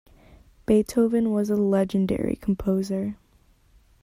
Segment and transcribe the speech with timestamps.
[0.65, 3.17] Beethoven was a legendary composer.